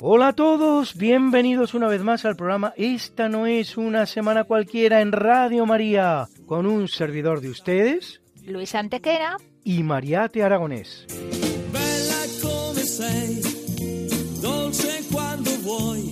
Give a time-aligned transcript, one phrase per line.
[0.00, 5.00] Hola a todos, bienvenidos una vez más al programa Esta no es una semana cualquiera
[5.00, 9.36] en Radio María, con un servidor de ustedes Luis Antequera.
[9.64, 11.06] y Mariate Aragonés.
[11.72, 13.40] Bella come sei,
[14.40, 16.10] dolce quando vuoi,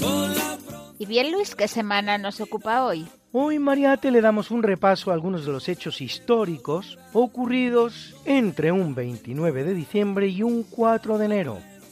[0.00, 3.06] con la pro- Y bien, Luis, ¿qué semana nos ocupa hoy?
[3.32, 8.94] Hoy Mariate le damos un repaso a algunos de los hechos históricos ocurridos entre un
[8.94, 11.58] 29 de diciembre y un 4 de enero.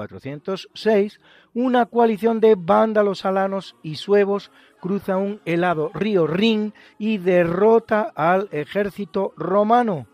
[0.00, 1.20] En 406,
[1.52, 4.50] una coalición de vándalos alanos y suevos
[4.80, 10.06] cruza un helado río Rin y derrota al ejército romano,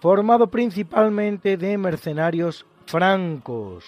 [0.00, 3.84] formado principalmente de mercenarios francos,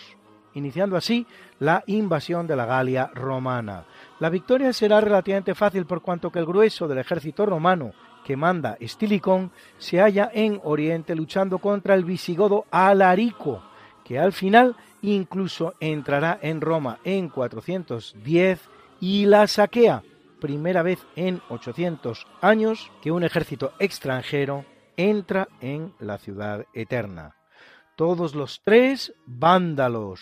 [0.54, 1.26] iniciando así
[1.58, 3.84] la invasión de la Galia romana.
[4.20, 7.92] La victoria será relativamente fácil por cuanto que el grueso del ejército romano
[8.24, 13.62] que manda Estilicón se halla en Oriente luchando contra el visigodo Alarico,
[14.04, 18.60] que al final incluso entrará en Roma en 410
[19.00, 20.02] y la saquea,
[20.40, 24.64] primera vez en 800 años que un ejército extranjero
[24.96, 27.36] entra en la ciudad eterna.
[27.96, 30.20] Todos los tres vándalos,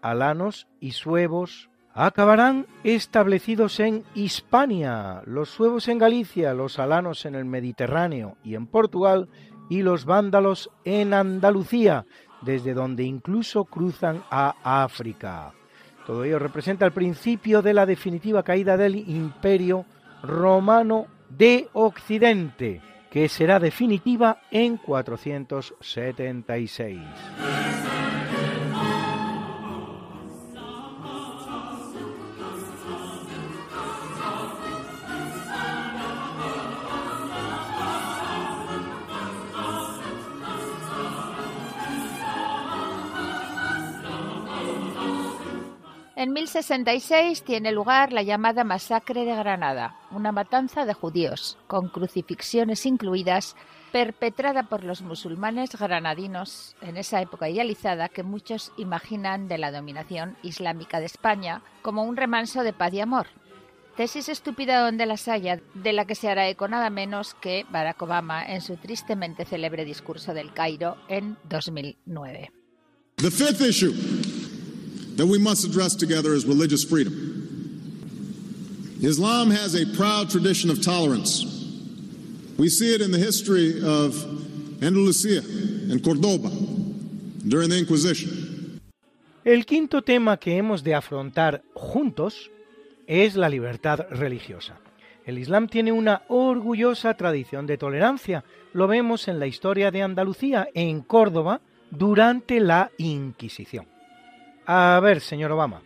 [0.00, 7.44] alanos y suevos acabarán establecidos en Hispania, los suevos en Galicia, los alanos en el
[7.44, 9.28] Mediterráneo y en Portugal,
[9.70, 12.04] y los vándalos en Andalucía,
[12.44, 15.52] desde donde incluso cruzan a África.
[16.06, 19.86] Todo ello representa el principio de la definitiva caída del imperio
[20.22, 27.00] romano de Occidente, que será definitiva en 476.
[46.24, 52.86] En 1066 tiene lugar la llamada Masacre de Granada, una matanza de judíos, con crucifixiones
[52.86, 53.56] incluidas,
[53.92, 60.38] perpetrada por los musulmanes granadinos en esa época idealizada que muchos imaginan de la dominación
[60.42, 63.26] islámica de España como un remanso de paz y amor.
[63.94, 68.00] Tesis estúpida donde las haya, de la que se hará eco nada menos que Barack
[68.00, 72.50] Obama en su tristemente célebre discurso del Cairo en 2009.
[73.16, 74.43] The fifth issue
[75.16, 77.12] that we must address together is religious freedom.
[79.02, 81.44] Islam has a proud tradition of tolerance.
[82.56, 84.14] We see it in the history of
[84.82, 85.42] Andalusia
[85.90, 86.50] and Cordoba
[87.46, 88.80] during the Inquisition.
[89.44, 92.50] El quinto tema que hemos de afrontar juntos
[93.06, 94.78] es la libertad religiosa.
[95.26, 98.44] El Islam tiene una orgullosa tradición de tolerancia.
[98.72, 100.68] Lo vemos en la historia de Andalucía.
[100.74, 103.93] En Córdoba, durante la Inquisición.
[104.66, 105.82] A ver, señor Obama,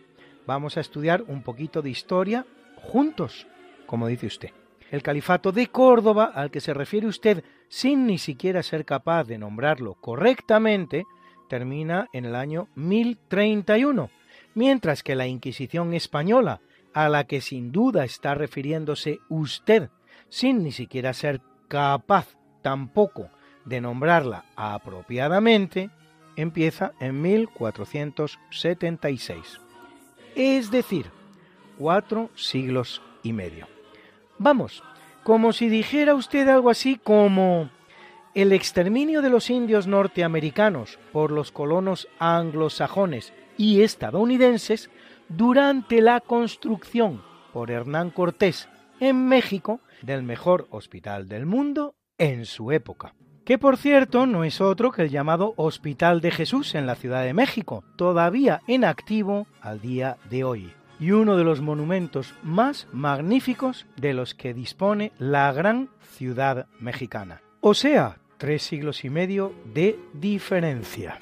[0.47, 2.45] vamos a estudiar un poquito de historia
[2.77, 3.45] juntos,
[3.85, 4.51] como dice usted.
[4.89, 9.37] El califato de Córdoba, al que se refiere usted sin ni siquiera ser capaz de
[9.37, 11.05] nombrarlo correctamente,
[11.49, 14.09] termina en el año 1031,
[14.55, 16.61] mientras que la Inquisición española,
[16.93, 19.89] a la que sin duda está refiriéndose usted,
[20.29, 23.29] sin ni siquiera ser capaz tampoco
[23.65, 25.89] de nombrarla apropiadamente,
[26.41, 29.61] empieza en 1476.
[30.35, 31.11] Es decir,
[31.77, 33.67] cuatro siglos y medio.
[34.37, 34.83] Vamos,
[35.23, 37.69] como si dijera usted algo así como
[38.35, 44.89] el exterminio de los indios norteamericanos por los colonos anglosajones y estadounidenses
[45.27, 47.21] durante la construcción
[47.51, 48.69] por Hernán Cortés
[49.01, 53.13] en México del mejor hospital del mundo en su época
[53.49, 57.23] que por cierto no es otro que el llamado Hospital de Jesús en la Ciudad
[57.23, 62.87] de México, todavía en activo al día de hoy, y uno de los monumentos más
[62.91, 67.41] magníficos de los que dispone la gran ciudad mexicana.
[67.61, 71.17] O sea, tres siglos y medio de diferencia.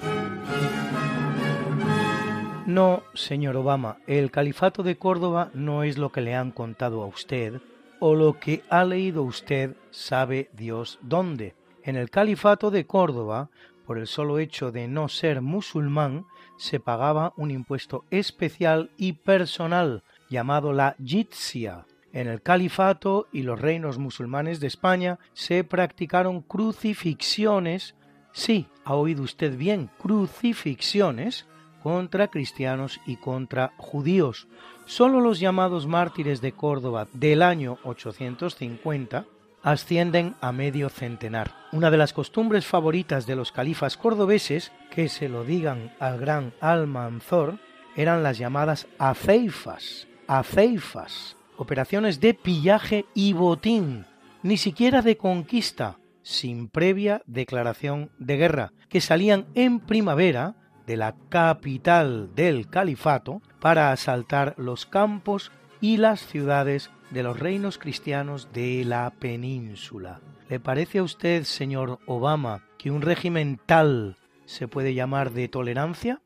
[2.66, 7.06] No, señor Obama, el califato de Córdoba no es lo que le han contado a
[7.06, 7.62] usted,
[8.00, 11.54] o lo que ha leído usted sabe Dios dónde.
[11.88, 13.48] En el califato de Córdoba,
[13.86, 16.26] por el solo hecho de no ser musulmán,
[16.58, 21.86] se pagaba un impuesto especial y personal llamado la jizya.
[22.12, 27.94] En el califato y los reinos musulmanes de España se practicaron crucifixiones,
[28.32, 31.46] sí, ha oído usted bien, crucifixiones
[31.82, 34.46] contra cristianos y contra judíos.
[34.84, 39.24] Solo los llamados mártires de Córdoba del año 850
[39.62, 41.54] ascienden a medio centenar.
[41.72, 46.54] Una de las costumbres favoritas de los califas cordobeses, que se lo digan al gran
[46.60, 47.58] Almanzor,
[47.96, 54.06] eran las llamadas aceifas, aceifas, operaciones de pillaje y botín,
[54.42, 60.54] ni siquiera de conquista, sin previa declaración de guerra, que salían en primavera
[60.86, 67.78] de la capital del califato para asaltar los campos y las ciudades de los reinos
[67.78, 70.20] cristianos de la península.
[70.48, 74.16] ¿Le parece a usted, señor Obama, que un régimen tal
[74.46, 76.22] se puede llamar de tolerancia?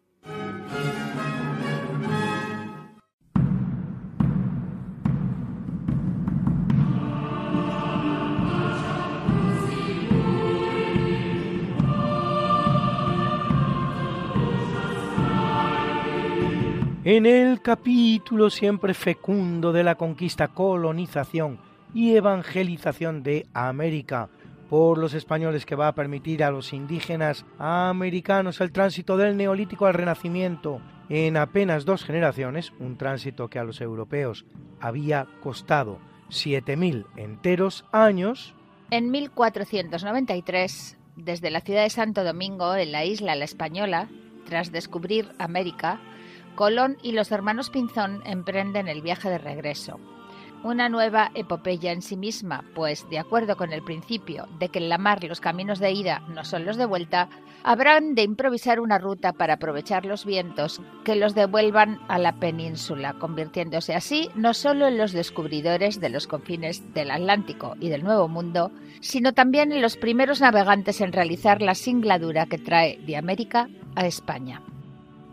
[17.05, 21.59] En el capítulo siempre fecundo de la conquista, colonización
[21.93, 24.29] y evangelización de América
[24.71, 29.87] por los españoles que va a permitir a los indígenas americanos el tránsito del neolítico
[29.87, 34.45] al renacimiento en apenas dos generaciones, un tránsito que a los europeos
[34.81, 35.99] había costado
[36.31, 38.55] 7.000 enteros años.
[38.93, 44.09] En 1493, desde la ciudad de Santo Domingo, en la isla La Española,
[44.47, 46.01] tras descubrir América,
[46.55, 49.99] Colón y los hermanos Pinzón emprenden el viaje de regreso.
[50.65, 54.89] Una nueva epopeya en sí misma, pues, de acuerdo con el principio de que en
[54.89, 57.29] la mar los caminos de ida no son los de vuelta,
[57.65, 63.15] habrán de improvisar una ruta para aprovechar los vientos que los devuelvan a la península,
[63.15, 68.29] convirtiéndose así no solo en los descubridores de los confines del Atlántico y del Nuevo
[68.29, 73.69] Mundo, sino también en los primeros navegantes en realizar la singladura que trae de América
[73.97, 74.63] a España.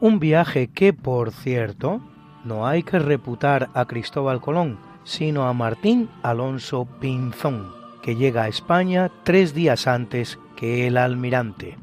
[0.02, 2.00] Un viaje que, por cierto,
[2.46, 8.48] no hay que reputar a Cristóbal Colón, sino a Martín Alonso Pinzón, que llega a
[8.48, 11.78] España tres días antes que el almirante.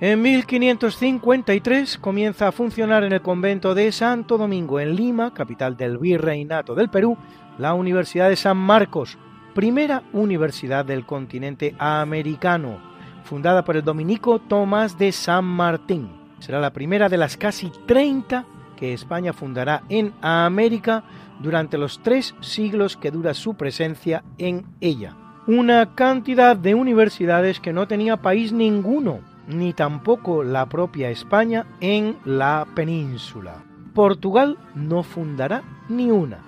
[0.00, 5.98] En 1553 comienza a funcionar en el convento de Santo Domingo en Lima, capital del
[5.98, 7.18] Virreinato del Perú,
[7.58, 9.18] la Universidad de San Marcos,
[9.54, 12.78] primera universidad del continente americano,
[13.24, 16.19] fundada por el dominico Tomás de San Martín.
[16.40, 18.44] Será la primera de las casi 30
[18.76, 21.04] que España fundará en América
[21.38, 25.16] durante los tres siglos que dura su presencia en ella.
[25.46, 32.16] Una cantidad de universidades que no tenía país ninguno, ni tampoco la propia España en
[32.24, 33.64] la península.
[33.94, 36.38] Portugal no fundará ni una.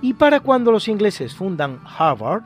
[0.00, 2.44] Y para cuando los ingleses fundan Harvard,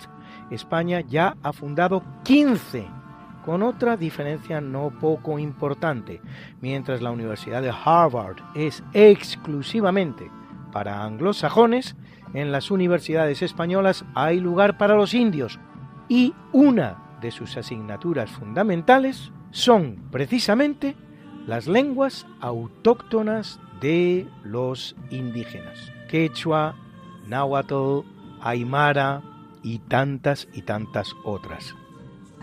[0.51, 3.04] España ya ha fundado 15
[3.45, 6.21] con otra diferencia no poco importante.
[6.61, 10.31] Mientras la Universidad de Harvard es exclusivamente
[10.73, 11.97] para anglosajones,
[12.33, 15.61] en las universidades españolas hay lugar para los indios
[16.09, 20.97] y una de sus asignaturas fundamentales son precisamente
[21.47, 25.93] las lenguas autóctonas de los indígenas.
[26.09, 26.75] Quechua,
[27.29, 28.01] náhuatl,
[28.41, 29.23] aymara
[29.63, 31.75] y tantas y tantas otras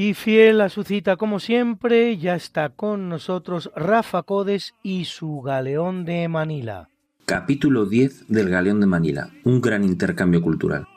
[0.00, 5.42] Y fiel a su cita como siempre, ya está con nosotros Rafa Codes y su
[5.42, 6.88] Galeón de Manila.
[7.26, 10.88] Capítulo 10 del Galeón de Manila, un gran intercambio cultural.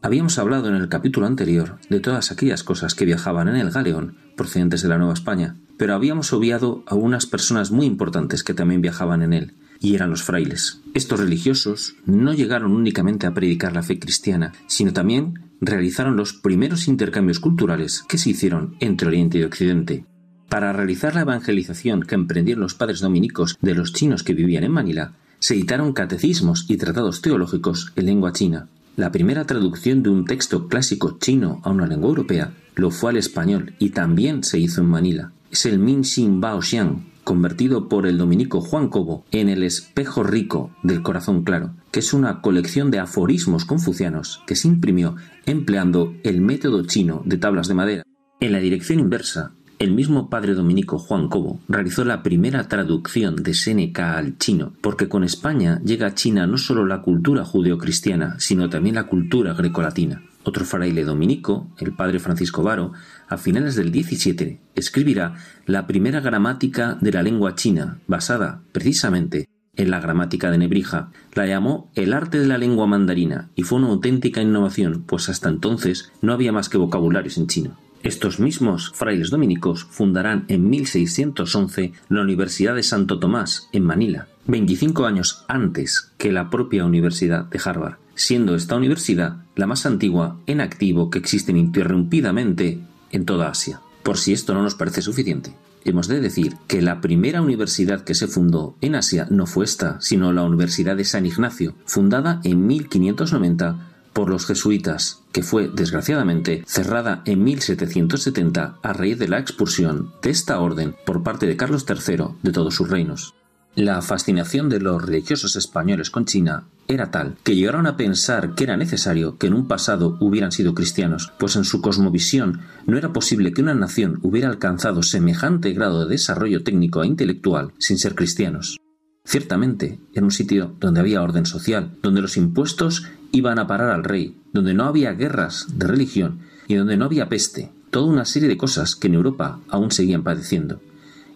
[0.00, 4.16] Habíamos hablado en el capítulo anterior de todas aquellas cosas que viajaban en el galeón
[4.36, 8.80] procedentes de la Nueva España, pero habíamos obviado a unas personas muy importantes que también
[8.80, 10.80] viajaban en él, y eran los frailes.
[10.94, 16.88] Estos religiosos no llegaron únicamente a predicar la fe cristiana, sino también realizaron los primeros
[16.88, 20.04] intercambios culturales que se hicieron entre Oriente y Occidente.
[20.48, 24.72] Para realizar la evangelización que emprendieron los padres dominicos de los chinos que vivían en
[24.72, 28.68] Manila, se editaron catecismos y tratados teológicos en lengua china.
[28.96, 33.16] La primera traducción de un texto clásico chino a una lengua europea lo fue al
[33.16, 35.32] español y también se hizo en Manila.
[35.50, 40.22] Es el Min Xin Bao Xiang, convertido por el dominico Juan Cobo en el espejo
[40.22, 46.14] rico del corazón claro, que es una colección de aforismos confucianos que se imprimió empleando
[46.22, 48.02] el método chino de tablas de madera.
[48.40, 53.52] En la dirección inversa, el mismo padre dominico Juan Cobo realizó la primera traducción de
[53.52, 58.70] Seneca al chino, porque con España llega a China no solo la cultura judeocristiana, sino
[58.70, 60.22] también la cultura grecolatina.
[60.44, 62.92] Otro fraile dominico, el padre Francisco Varo,
[63.32, 69.90] a finales del 17 escribirá la primera gramática de la lengua china, basada precisamente en
[69.90, 71.10] la gramática de Nebrija.
[71.34, 75.48] La llamó el arte de la lengua mandarina y fue una auténtica innovación, pues hasta
[75.48, 77.78] entonces no había más que vocabularios en chino.
[78.02, 85.06] Estos mismos frailes dominicos fundarán en 1611 la Universidad de Santo Tomás, en Manila, 25
[85.06, 90.60] años antes que la propia Universidad de Harvard, siendo esta universidad la más antigua en
[90.60, 92.80] activo que existe ininterrumpidamente
[93.12, 93.80] en toda Asia.
[94.02, 95.54] Por si esto no nos parece suficiente,
[95.84, 100.00] hemos de decir que la primera universidad que se fundó en Asia no fue esta,
[100.00, 106.64] sino la Universidad de San Ignacio, fundada en 1590 por los jesuitas, que fue, desgraciadamente,
[106.66, 111.86] cerrada en 1770 a raíz de la expulsión de esta orden por parte de Carlos
[111.88, 113.34] III de todos sus reinos.
[113.74, 118.64] La fascinación de los religiosos españoles con China era tal que llegaron a pensar que
[118.64, 123.14] era necesario que en un pasado hubieran sido cristianos, pues en su cosmovisión no era
[123.14, 128.14] posible que una nación hubiera alcanzado semejante grado de desarrollo técnico e intelectual sin ser
[128.14, 128.78] cristianos.
[129.24, 134.04] Ciertamente, era un sitio donde había orden social, donde los impuestos iban a parar al
[134.04, 138.50] rey, donde no había guerras de religión y donde no había peste, toda una serie
[138.50, 140.82] de cosas que en Europa aún seguían padeciendo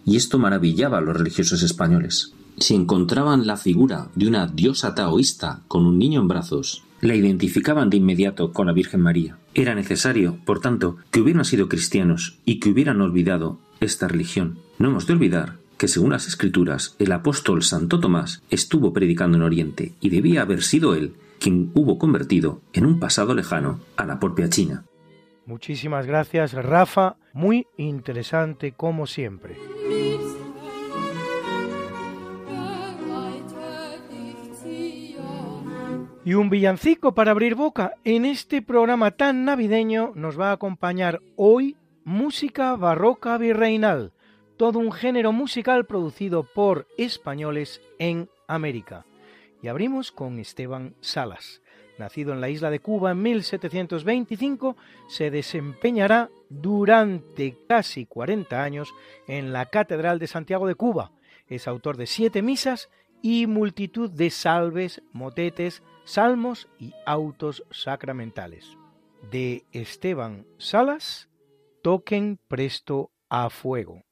[0.07, 2.33] y esto maravillaba a los religiosos españoles.
[2.57, 7.91] Si encontraban la figura de una diosa taoísta con un niño en brazos, la identificaban
[7.91, 9.37] de inmediato con la Virgen María.
[9.53, 14.57] Era necesario, por tanto, que hubieran sido cristianos y que hubieran olvidado esta religión.
[14.79, 19.43] No hemos de olvidar que según las escrituras el apóstol Santo Tomás estuvo predicando en
[19.43, 24.19] Oriente y debía haber sido él quien hubo convertido en un pasado lejano a la
[24.19, 24.85] propia China.
[25.47, 27.15] Muchísimas gracias, Rafa.
[27.31, 29.55] Muy interesante como siempre.
[36.25, 37.93] Y un villancico para abrir boca.
[38.03, 44.11] En este programa tan navideño nos va a acompañar hoy música barroca virreinal,
[44.57, 49.05] todo un género musical producido por españoles en América.
[49.63, 51.61] Y abrimos con Esteban Salas
[51.99, 54.75] nacido en la isla de Cuba en 1725,
[55.07, 58.93] se desempeñará durante casi 40 años
[59.27, 61.11] en la Catedral de Santiago de Cuba.
[61.47, 62.89] Es autor de siete misas
[63.21, 68.77] y multitud de salves, motetes, salmos y autos sacramentales.
[69.31, 71.29] De Esteban Salas,
[71.81, 74.06] toquen presto a fuego.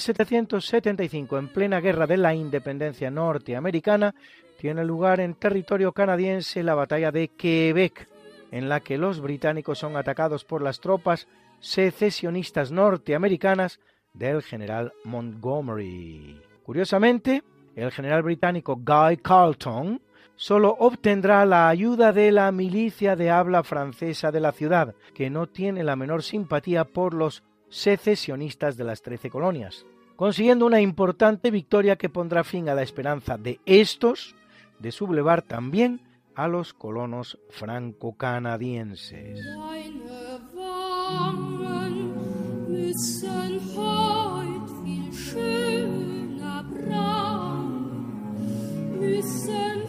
[0.00, 4.14] 1775, en plena guerra de la independencia norteamericana,
[4.58, 8.08] tiene lugar en territorio canadiense la batalla de Quebec,
[8.50, 11.28] en la que los británicos son atacados por las tropas
[11.60, 13.80] secesionistas norteamericanas
[14.12, 16.40] del general Montgomery.
[16.62, 17.42] Curiosamente,
[17.76, 20.00] el general británico Guy Carleton
[20.36, 25.46] solo obtendrá la ayuda de la milicia de habla francesa de la ciudad, que no
[25.46, 31.96] tiene la menor simpatía por los secesionistas de las trece colonias, consiguiendo una importante victoria
[31.96, 34.34] que pondrá fin a la esperanza de estos
[34.78, 36.02] de sublevar también
[36.34, 39.40] a los colonos franco-canadienses.
[49.48, 49.79] En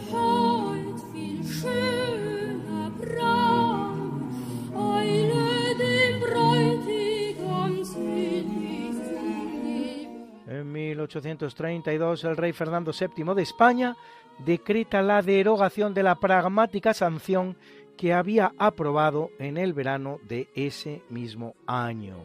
[10.91, 13.95] 1832 el rey Fernando VII de España
[14.39, 17.57] decreta la derogación de la pragmática sanción
[17.97, 22.17] que había aprobado en el verano de ese mismo año.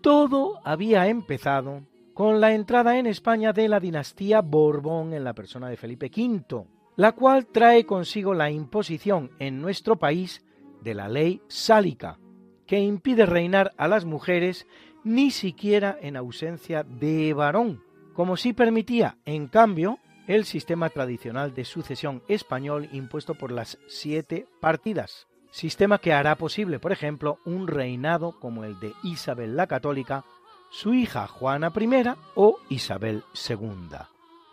[0.00, 1.82] Todo había empezado
[2.14, 6.64] con la entrada en España de la dinastía Borbón en la persona de Felipe V,
[6.96, 10.44] la cual trae consigo la imposición en nuestro país
[10.82, 12.18] de la ley sálica,
[12.66, 14.66] que impide reinar a las mujeres
[15.04, 17.82] ni siquiera en ausencia de varón,
[18.16, 24.46] como si permitía, en cambio, el sistema tradicional de sucesión español impuesto por las siete
[24.58, 30.24] partidas, sistema que hará posible, por ejemplo, un reinado como el de Isabel la Católica,
[30.70, 31.88] su hija Juana I
[32.34, 33.98] o Isabel II.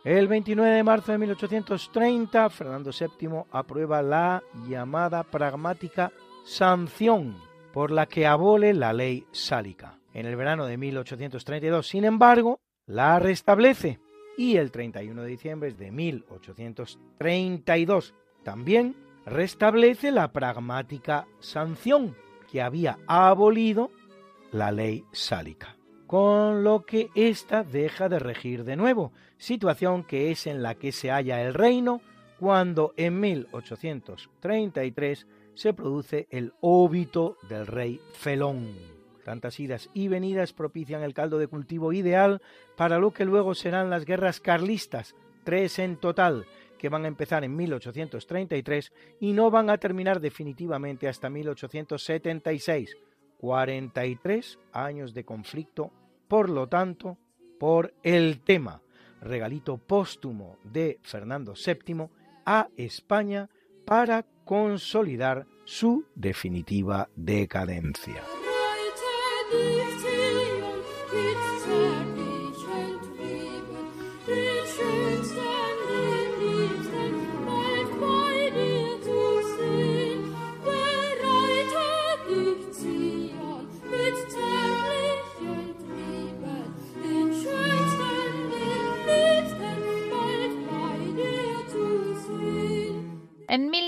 [0.03, 6.11] El 29 de marzo de 1830, Fernando VII aprueba la llamada pragmática
[6.43, 7.37] sanción,
[7.71, 9.99] por la que abole la ley sálica.
[10.13, 13.99] En el verano de 1832, sin embargo, la restablece
[14.37, 22.15] y el 31 de diciembre de 1832 también restablece la pragmática sanción
[22.51, 23.89] que había abolido
[24.51, 30.45] la ley sálica, con lo que ésta deja de regir de nuevo, situación que es
[30.45, 32.01] en la que se halla el reino
[32.39, 38.92] cuando en 1833 se produce el óbito del rey Felón.
[39.23, 42.41] Tantas idas y venidas propician el caldo de cultivo ideal
[42.75, 46.45] para lo que luego serán las guerras carlistas, tres en total,
[46.77, 52.97] que van a empezar en 1833 y no van a terminar definitivamente hasta 1876.
[53.37, 55.91] 43 años de conflicto,
[56.27, 57.17] por lo tanto,
[57.59, 58.81] por el tema,
[59.21, 62.07] regalito póstumo de Fernando VII
[62.45, 63.49] a España
[63.85, 68.32] para consolidar su definitiva decadencia.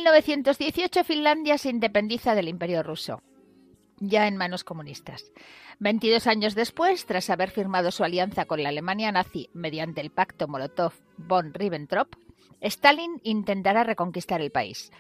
[0.06, 3.24] 1918 Finlandia se independiza del Imperio ruso
[4.00, 5.32] ya en manos comunistas.
[5.80, 10.48] 22 años después, tras haber firmado su alianza con la Alemania nazi mediante el pacto
[10.48, 12.14] Molotov-Von-Ribbentrop,
[12.62, 14.92] Stalin intentará reconquistar el país.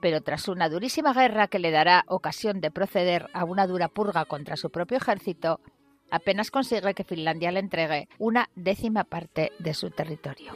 [0.00, 4.24] Pero tras una durísima guerra que le dará ocasión de proceder a una dura purga
[4.24, 5.60] contra su propio ejército,
[6.10, 10.52] apenas consigue que Finlandia le entregue una décima parte de su territorio.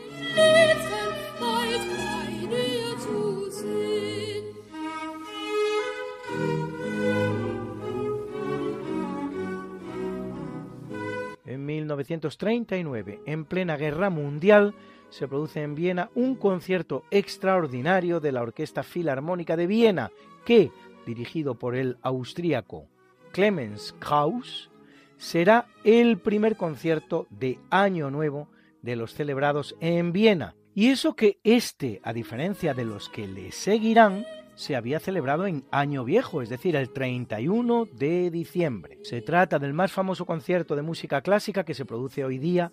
[11.97, 14.75] 1939, en plena guerra mundial,
[15.11, 20.11] se produce en Viena un concierto extraordinario de la Orquesta Filarmónica de Viena,
[20.45, 20.71] que,
[21.07, 22.87] dirigido por el austríaco
[23.33, 24.71] Clemens Krauss,
[25.17, 28.49] será el primer concierto de Año Nuevo
[28.83, 30.55] de los celebrados en Viena.
[30.75, 34.25] Y eso que este, a diferencia de los que le seguirán,
[34.61, 38.99] se había celebrado en Año Viejo, es decir, el 31 de diciembre.
[39.03, 42.71] Se trata del más famoso concierto de música clásica que se produce hoy día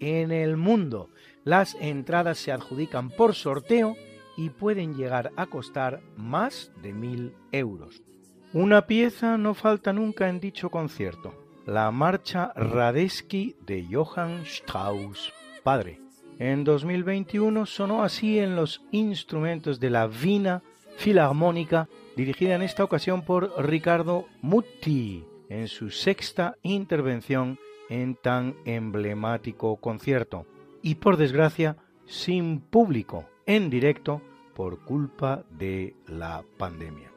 [0.00, 1.08] en el mundo.
[1.44, 3.96] Las entradas se adjudican por sorteo
[4.36, 8.02] y pueden llegar a costar más de mil euros.
[8.52, 11.34] Una pieza no falta nunca en dicho concierto,
[11.66, 16.00] la marcha Radetzky de Johann Strauss, padre.
[16.38, 20.62] En 2021 sonó así en los instrumentos de la Vina
[21.00, 27.58] Filarmónica, dirigida en esta ocasión por Ricardo Mutti, en su sexta intervención
[27.88, 30.44] en tan emblemático concierto
[30.82, 34.20] y por desgracia sin público en directo
[34.54, 37.10] por culpa de la pandemia.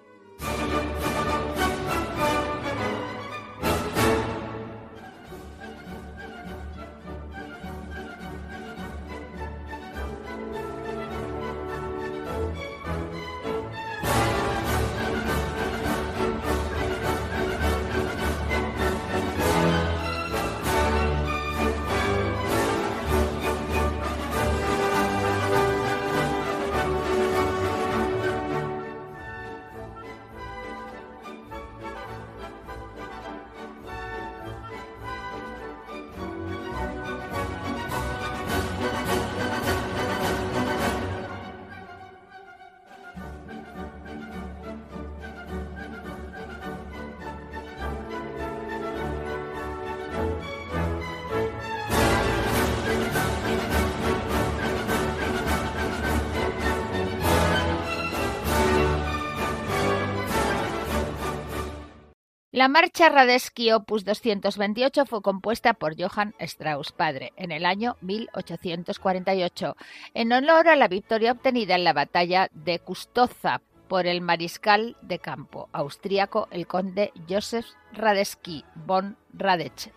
[62.53, 69.75] La marcha Radetzky Opus 228 fue compuesta por Johann Strauss padre en el año 1848
[70.13, 75.17] en honor a la victoria obtenida en la batalla de Custoza por el mariscal de
[75.17, 79.91] campo austríaco el conde Joseph Radetzky von Radech,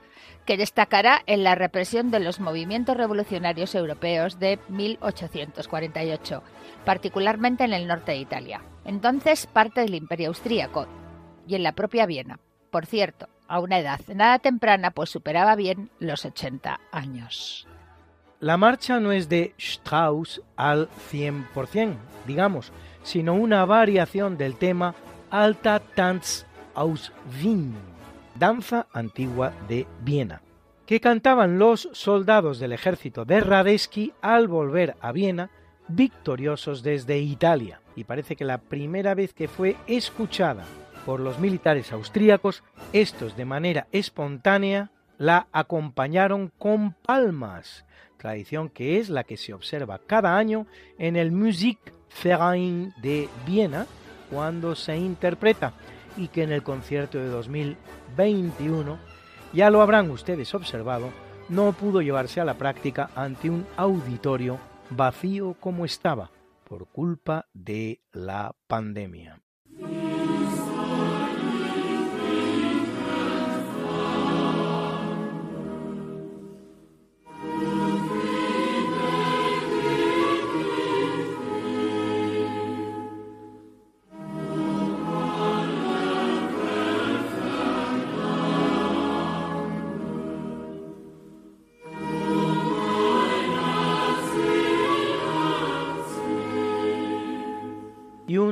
[0.47, 6.43] que destacará en la represión de los movimientos revolucionarios europeos de 1848,
[6.87, 10.87] particularmente en el norte de Italia, entonces parte del Imperio austríaco,
[11.47, 12.41] y en la propia Viena
[12.77, 17.67] por cierto, a una edad nada temprana, pues superaba bien los 80 años.
[18.39, 21.95] La marcha no es de Strauss al 100%,
[22.27, 24.95] digamos, sino una variación del tema
[25.31, 27.75] Alta Tanz aus Wien,
[28.35, 30.43] danza antigua de Viena,
[30.85, 35.49] que cantaban los soldados del ejército de Radetzky al volver a Viena
[35.89, 37.81] victoriosos desde Italia.
[37.95, 40.67] Y parece que la primera vez que fue escuchada
[41.07, 47.87] por los militares austríacos, estos de manera espontánea la acompañaron con palmas,
[48.19, 50.67] tradición que es la que se observa cada año
[50.99, 53.87] en el Musikverein de Viena
[54.31, 55.73] cuando se interpreta
[56.17, 58.99] y que en el concierto de 2021,
[59.53, 61.11] ya lo habrán ustedes observado,
[61.49, 64.59] no pudo llevarse a la práctica ante un auditorio
[64.91, 66.33] vacío como estaba
[66.65, 69.46] por culpa de la pandemia.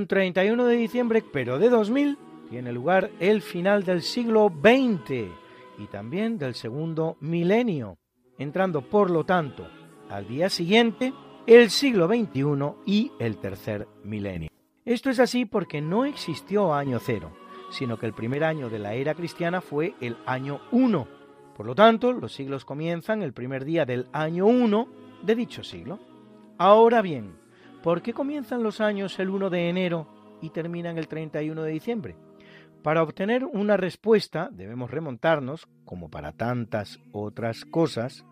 [0.04, 2.18] Un 31 de diciembre, pero de 2000,
[2.50, 5.30] tiene lugar el final del siglo XX
[5.78, 7.96] y también del segundo milenio,
[8.36, 9.66] entrando por lo tanto
[10.10, 11.14] al día siguiente
[11.46, 12.42] el siglo XXI
[12.84, 14.50] y el tercer milenio.
[14.84, 17.32] Esto es así porque no existió año cero,
[17.70, 21.08] sino que el primer año de la era cristiana fue el año 1.
[21.56, 24.86] Por lo tanto, los siglos comienzan el primer día del año 1
[25.22, 25.98] de dicho siglo.
[26.58, 27.42] Ahora bien,
[27.84, 30.08] ¿Por qué comienzan los años el 1 de enero
[30.40, 32.16] y terminan el 31 de diciembre?
[32.82, 38.24] Para obtener una respuesta debemos remontarnos, como para tantas otras cosas,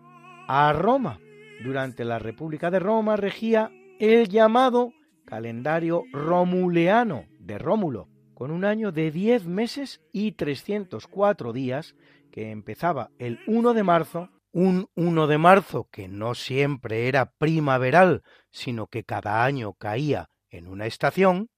[0.47, 1.19] a Roma.
[1.63, 4.91] Durante la República de Roma regía el llamado
[5.23, 11.95] calendario romuleano de Rómulo, con un año de 10 meses y 304 días
[12.31, 18.21] que empezaba el 1 de marzo un 1 de marzo que no siempre era primaveral,
[18.51, 21.49] sino que cada año caía en una estación,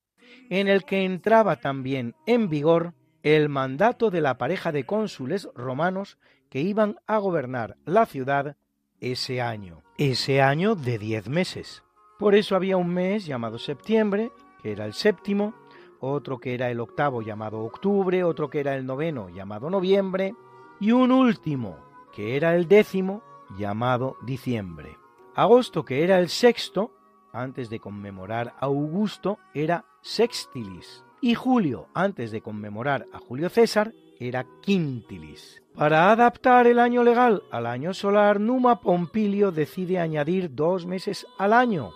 [0.49, 6.17] en el que entraba también en vigor el mandato de la pareja de cónsules romanos
[6.49, 8.55] que iban a gobernar la ciudad
[9.01, 11.83] ese año, ese año de diez meses.
[12.17, 14.31] Por eso había un mes llamado septiembre,
[14.63, 15.53] que era el séptimo,
[15.99, 20.33] otro que era el octavo llamado octubre, otro que era el noveno llamado noviembre,
[20.79, 23.21] y un último que era el décimo,
[23.57, 24.97] llamado diciembre.
[25.35, 26.91] Agosto, que era el sexto,
[27.33, 31.03] antes de conmemorar a Augusto, era sextilis.
[31.21, 35.61] Y julio, antes de conmemorar a Julio César, era quintilis.
[35.75, 41.51] Para adaptar el año legal al año solar, Numa Pompilio decide añadir dos meses al
[41.51, 41.91] año.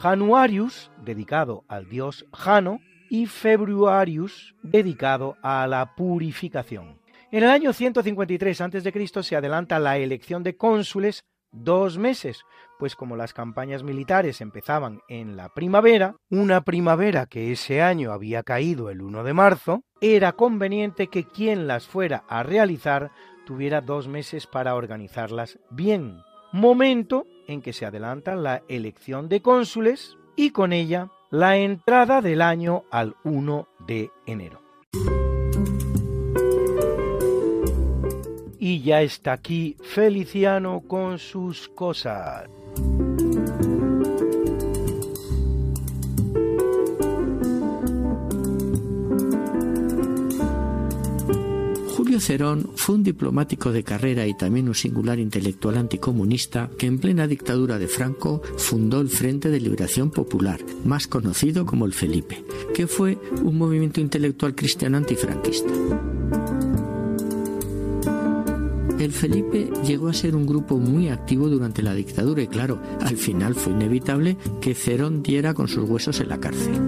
[0.00, 6.99] Januarius, dedicado al dios Jano, y Februarius, dedicado a la purificación
[7.32, 9.22] En el año 153 a.C.
[9.22, 12.42] se adelanta la elección de cónsules dos meses,
[12.76, 18.42] pues como las campañas militares empezaban en la primavera, una primavera que ese año había
[18.42, 23.12] caído el 1 de marzo, era conveniente que quien las fuera a realizar
[23.46, 30.16] tuviera dos meses para organizarlas bien, momento en que se adelanta la elección de cónsules
[30.34, 34.69] y con ella la entrada del año al 1 de enero.
[38.70, 42.48] Y ya está aquí Feliciano con sus cosas.
[51.96, 57.00] Julio Cerón fue un diplomático de carrera y también un singular intelectual anticomunista que en
[57.00, 62.44] plena dictadura de Franco fundó el Frente de Liberación Popular, más conocido como el Felipe,
[62.72, 65.72] que fue un movimiento intelectual cristiano antifranquista.
[69.00, 73.16] El Felipe llegó a ser un grupo muy activo durante la dictadura y claro, al
[73.16, 76.78] final fue inevitable que Cerón diera con sus huesos en la cárcel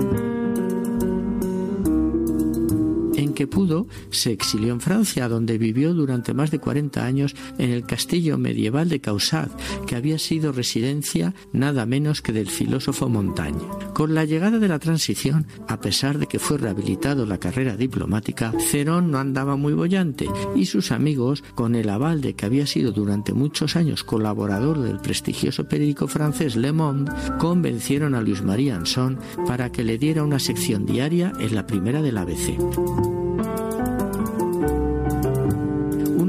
[3.35, 7.85] que pudo, se exilió en Francia, donde vivió durante más de 40 años en el
[7.85, 9.53] castillo medieval de Caussade,
[9.87, 13.63] que había sido residencia nada menos que del filósofo Montaigne.
[13.95, 18.53] Con la llegada de la transición, a pesar de que fue rehabilitado la carrera diplomática,
[18.59, 22.93] Cerón no andaba muy bollante y sus amigos, con el aval de que había sido
[22.93, 29.19] durante muchos años colaborador del prestigioso periódico francés Le Monde, convencieron a Luis María Anson
[29.47, 33.32] para que le diera una sección diaria en la primera del ABC.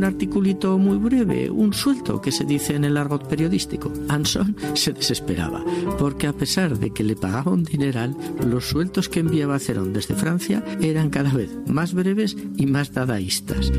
[0.04, 3.92] Articulito muy breve, un suelto que se dice en el argot periodístico.
[4.10, 5.64] Anson se desesperaba,
[5.98, 10.16] porque a pesar de que le pagaba un dineral, los sueltos que enviaba Cerón desde
[10.16, 13.72] Francia eran cada vez más breves y más dadaístas.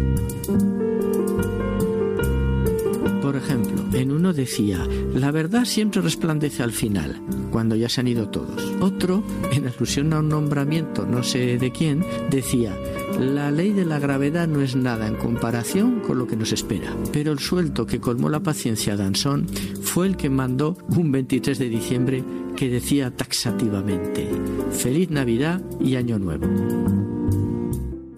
[3.25, 8.09] Por ejemplo, en uno decía, la verdad siempre resplandece al final, cuando ya se han
[8.09, 8.63] ido todos.
[8.83, 12.77] Otro, en alusión a un nombramiento no sé de quién, decía,
[13.19, 16.95] la ley de la gravedad no es nada en comparación con lo que nos espera.
[17.15, 21.59] Pero el suelto que colmó la paciencia de Anson fue el que mandó un 23
[21.59, 24.29] de diciembre que decía taxativamente,
[24.71, 26.47] Feliz Navidad y Año Nuevo.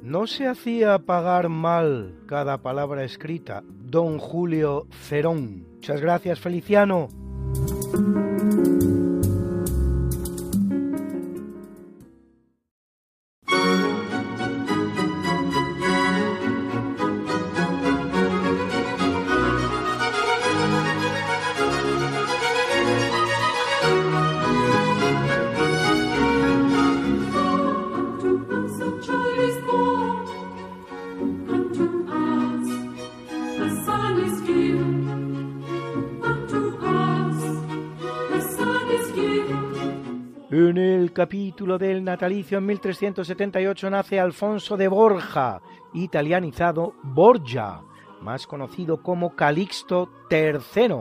[0.03, 3.62] No se hacía pagar mal cada palabra escrita,
[3.97, 5.67] don Julio Cerón.
[5.77, 7.09] Muchas gracias, Feliciano.
[41.16, 45.62] Capítulo del natalicio en 1378 nace Alfonso de Borja,
[45.94, 47.81] italianizado Borgia,
[48.20, 50.96] más conocido como Calixto III,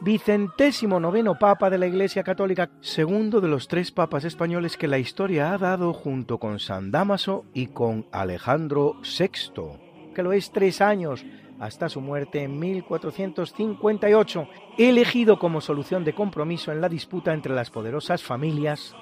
[0.00, 4.98] vicentésimo noveno papa de la Iglesia Católica, segundo de los tres papas españoles que la
[4.98, 10.80] historia ha dado junto con San Damaso y con Alejandro VI, que lo es tres
[10.80, 11.24] años
[11.60, 17.70] hasta su muerte en 1458, elegido como solución de compromiso en la disputa entre las
[17.70, 18.96] poderosas familias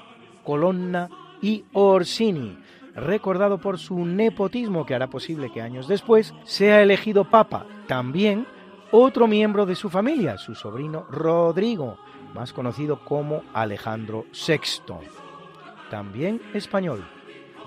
[0.45, 1.09] Colonna
[1.41, 2.59] y Orsini,
[2.95, 8.47] recordado por su nepotismo que hará posible que años después sea elegido papa también
[8.91, 11.99] otro miembro de su familia, su sobrino Rodrigo,
[12.35, 14.95] más conocido como Alejandro VI,
[15.91, 17.05] también español.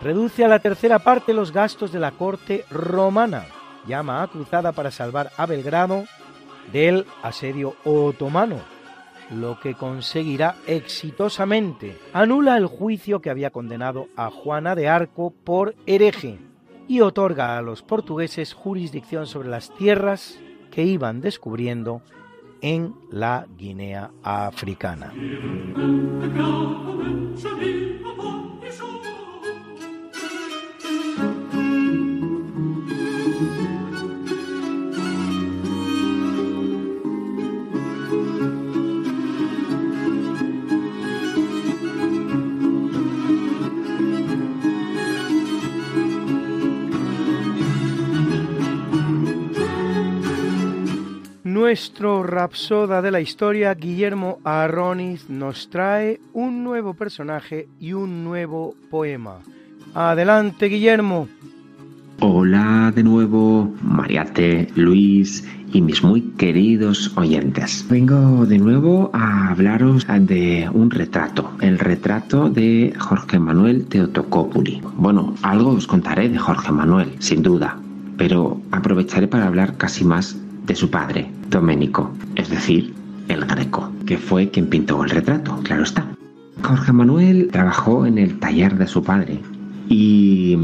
[0.01, 3.45] Reduce a la tercera parte los gastos de la corte romana
[3.87, 6.05] llama a cruzada para salvar a Belgrado
[6.71, 8.59] del asedio otomano,
[9.31, 11.97] lo que conseguirá exitosamente.
[12.13, 16.39] Anula el juicio que había condenado a Juana de Arco por hereje
[16.87, 20.39] y otorga a los portugueses jurisdicción sobre las tierras
[20.71, 22.01] que iban descubriendo
[22.61, 25.13] en la Guinea africana.
[51.67, 58.73] Nuestro rapsoda de la historia, Guillermo Arroniz, nos trae un nuevo personaje y un nuevo
[58.89, 59.39] poema.
[59.93, 61.27] Adelante, Guillermo.
[62.21, 67.85] Hola de nuevo, Mariate, Luis y mis muy queridos oyentes.
[67.89, 74.81] Vengo de nuevo a hablaros de un retrato, el retrato de Jorge Manuel Teotocópuli.
[74.95, 77.77] Bueno, algo os contaré de Jorge Manuel, sin duda,
[78.17, 82.93] pero aprovecharé para hablar casi más de su padre, Doménico, es decir,
[83.29, 86.05] el Greco, que fue quien pintó el retrato, claro está.
[86.61, 89.39] Jorge Manuel trabajó en el taller de su padre
[89.87, 90.57] y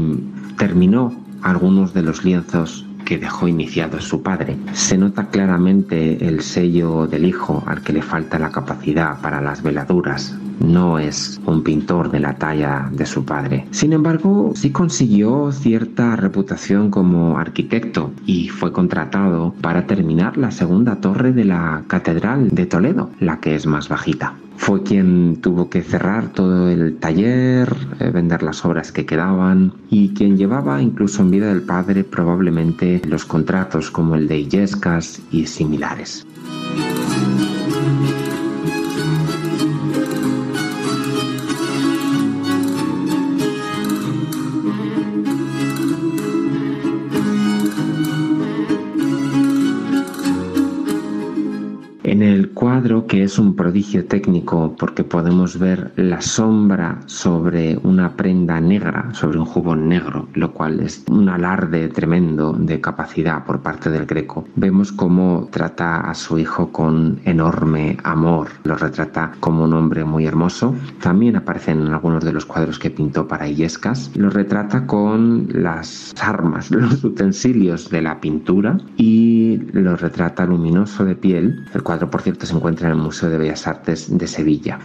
[0.58, 1.12] terminó
[1.42, 4.56] algunos de los lienzos que dejó iniciados su padre.
[4.72, 9.62] Se nota claramente el sello del hijo al que le falta la capacidad para las
[9.62, 10.36] veladuras.
[10.60, 13.66] No es un pintor de la talla de su padre.
[13.70, 20.96] Sin embargo, sí consiguió cierta reputación como arquitecto y fue contratado para terminar la segunda
[20.96, 24.34] torre de la Catedral de Toledo, la que es más bajita.
[24.56, 30.14] Fue quien tuvo que cerrar todo el taller, eh, vender las obras que quedaban y
[30.14, 35.46] quien llevaba incluso en vida del padre probablemente los contratos como el de Illescas y
[35.46, 36.24] similares.
[52.84, 59.08] Cuadro que es un prodigio técnico porque podemos ver la sombra sobre una prenda negra,
[59.14, 64.04] sobre un jubón negro, lo cual es un alarde tremendo de capacidad por parte del
[64.04, 64.44] Greco.
[64.56, 70.26] Vemos cómo trata a su hijo con enorme amor, lo retrata como un hombre muy
[70.26, 70.74] hermoso.
[71.00, 74.10] También aparecen en algunos de los cuadros que pintó para Illescas.
[74.14, 81.16] Lo retrata con las armas, los utensilios de la pintura y lo retrata luminoso de
[81.16, 81.64] piel.
[81.72, 84.78] El cuadro, por cierto, se encuentra en el Museo de Bellas Artes de Sevilla.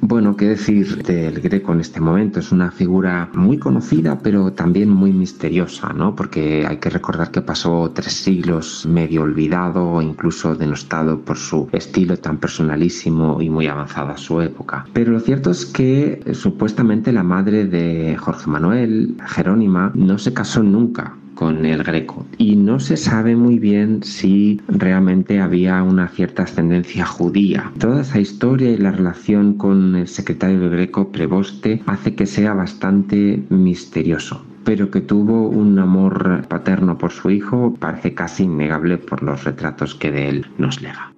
[0.00, 2.38] Bueno, qué decir del Greco en este momento.
[2.38, 6.14] Es una figura muy conocida, pero también muy misteriosa, ¿no?
[6.14, 11.68] Porque hay que recordar que pasó tres siglos medio olvidado o incluso denostado por su
[11.72, 14.86] estilo tan personalísimo y muy avanzado a su época.
[14.92, 20.32] Pero lo cierto es que eh, supuestamente la madre de Jorge Manuel, Jerónima, no se
[20.32, 22.26] casó nunca con el greco.
[22.36, 27.70] Y no se sabe muy bien si realmente había una cierta ascendencia judía.
[27.78, 32.54] Toda esa historia y la relación con el secretario del greco, Preboste, hace que sea
[32.54, 39.22] bastante misterioso pero que tuvo un amor paterno por su hijo parece casi innegable por
[39.22, 41.10] los retratos que de él nos lega.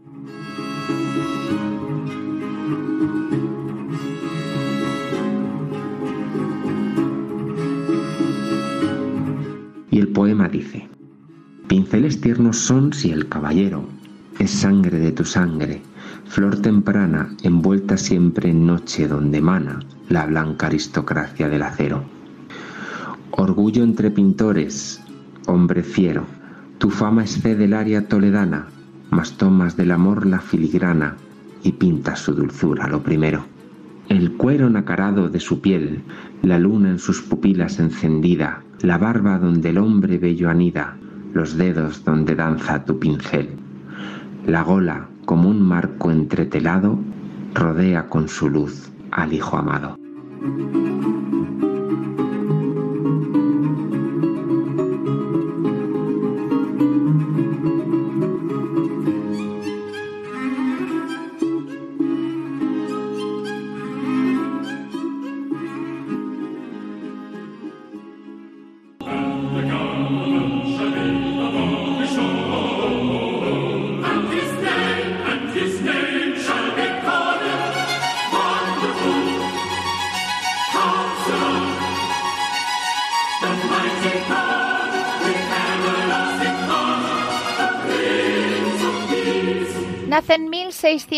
[10.00, 10.88] El poema dice,
[11.68, 13.84] Pinceles tiernos son si el caballero
[14.38, 15.82] es sangre de tu sangre,
[16.26, 22.02] flor temprana envuelta siempre en noche donde emana la blanca aristocracia del acero.
[23.32, 25.02] Orgullo entre pintores,
[25.46, 26.24] hombre fiero,
[26.78, 28.68] tu fama excede el área toledana,
[29.10, 31.16] mas tomas del amor la filigrana
[31.62, 33.44] y pintas su dulzura lo primero.
[34.10, 36.02] El cuero nacarado de su piel,
[36.42, 40.96] la luna en sus pupilas encendida, la barba donde el hombre bello anida,
[41.32, 43.50] los dedos donde danza tu pincel.
[44.48, 46.98] La gola, como un marco entretelado,
[47.54, 49.96] rodea con su luz al Hijo amado.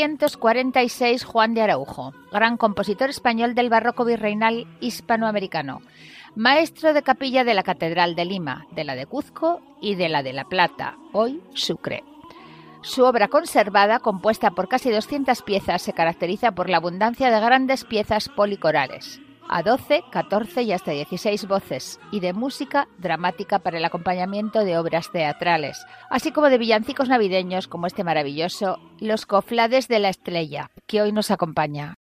[0.09, 5.81] 1646 Juan de Araujo, gran compositor español del barroco virreinal hispanoamericano,
[6.35, 10.25] maestro de capilla de la Catedral de Lima, de la de Cuzco y de la
[10.25, 12.03] de La Plata, hoy Sucre.
[12.83, 17.85] Su obra conservada, compuesta por casi 200 piezas, se caracteriza por la abundancia de grandes
[17.85, 23.85] piezas policorales a 12, 14 y hasta 16 voces, y de música dramática para el
[23.85, 29.99] acompañamiento de obras teatrales, así como de villancicos navideños como este maravilloso Los Coflades de
[29.99, 31.95] la Estrella, que hoy nos acompaña.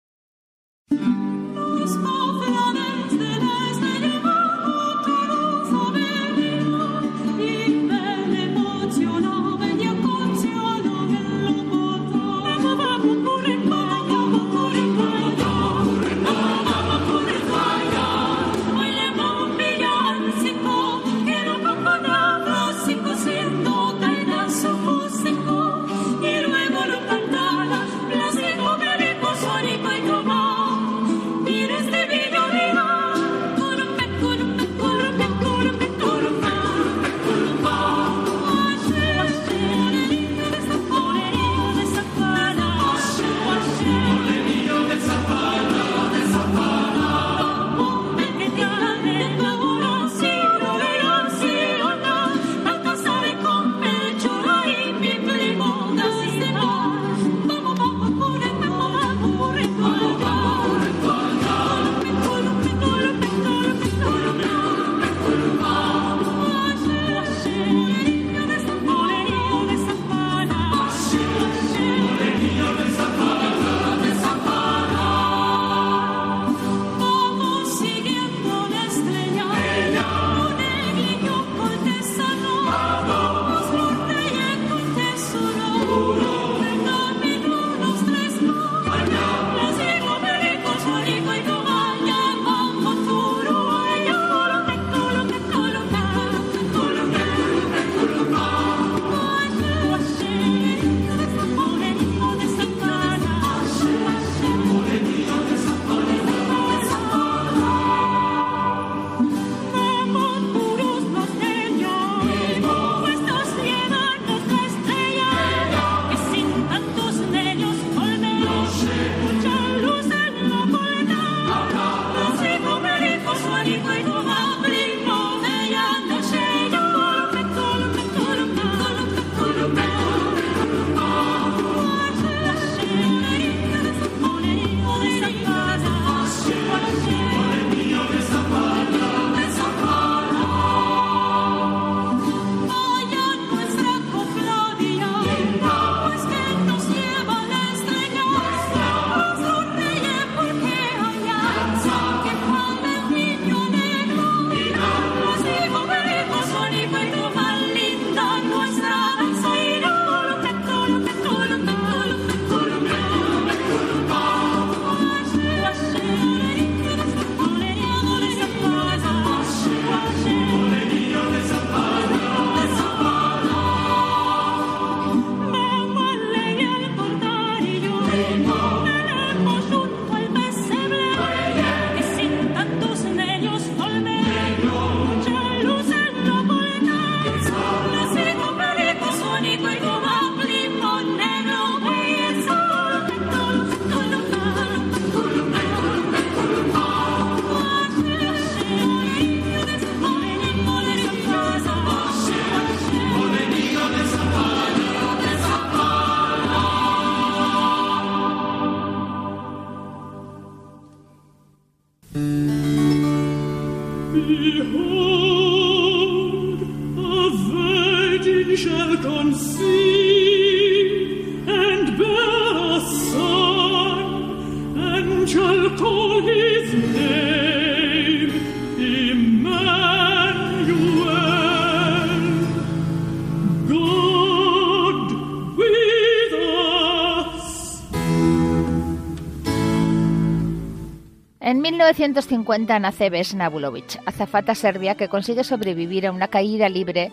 [241.52, 247.10] En 1950 nace Vesna Bulovic, azafata serbia que consigue sobrevivir a una caída libre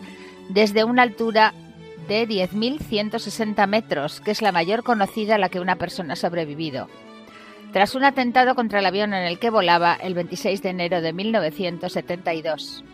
[0.48, 1.52] desde una altura
[2.08, 6.88] de 10.160 metros, que es la mayor conocida a la que una persona ha sobrevivido.
[7.72, 11.12] Tras un atentado contra el avión en el que volaba el 26 de enero de
[11.12, 12.84] 1972.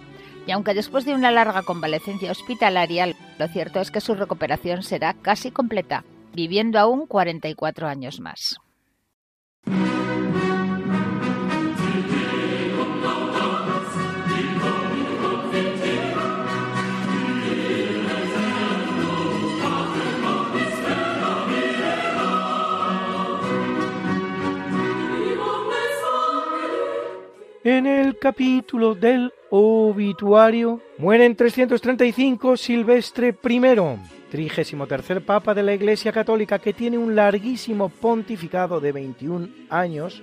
[0.47, 3.09] Y aunque después de una larga convalecencia hospitalaria,
[3.39, 6.05] lo cierto es que su recuperación será casi completa,
[6.35, 8.59] viviendo aún 44 años más.
[27.69, 33.61] En el capítulo del obituario muere en 335 Silvestre I,
[34.31, 40.23] trigésimo tercer papa de la Iglesia Católica, que tiene un larguísimo pontificado de 21 años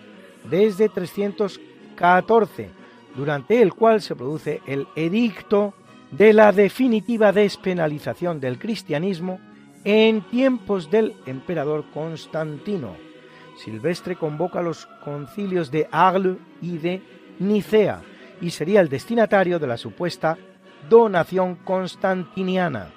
[0.49, 2.69] desde 314,
[3.13, 5.73] durante el cual se produce el edicto
[6.11, 9.41] de la definitiva despenalización del cristianismo
[9.83, 12.95] en tiempos del emperador Constantino.
[13.57, 17.01] Silvestre convoca los concilios de Arles y de
[17.39, 18.01] Nicea
[18.41, 20.37] y sería el destinatario de la supuesta
[20.89, 22.91] donación constantiniana,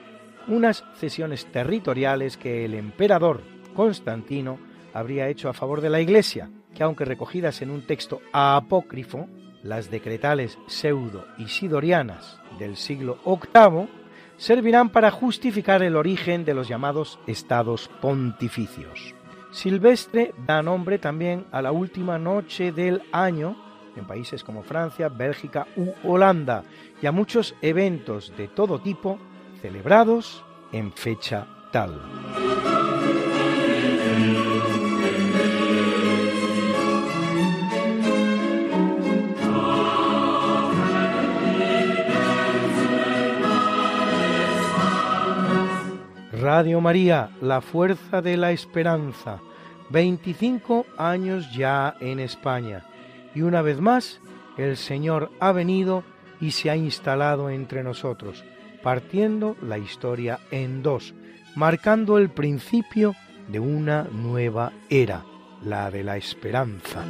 [0.49, 3.43] unas cesiones territoriales que el emperador
[3.75, 4.59] Constantino
[4.95, 9.29] habría hecho a favor de la Iglesia, que aunque recogidas en un texto apócrifo,
[9.63, 13.89] las decretales pseudo-isidorianas del siglo VIII,
[14.37, 19.15] servirán para justificar el origen de los llamados estados pontificios.
[19.51, 23.57] Silvestre da nombre también a la última noche del año
[23.97, 26.65] en países como Francia, Bélgica u Holanda
[27.01, 29.19] y a muchos eventos de todo tipo
[29.61, 32.01] celebrados en fecha tal.
[46.33, 49.41] Radio María, la fuerza de la esperanza.
[49.91, 52.85] 25 años ya en España
[53.37, 54.19] y una vez más,
[54.57, 56.05] el Señor ha venido
[56.41, 58.43] y se ha instalado entre nosotros,
[58.83, 61.15] partiendo la historia en dos,
[61.55, 63.15] marcando el principio
[63.49, 65.27] de una nueva era,
[65.63, 67.05] la de la esperanza.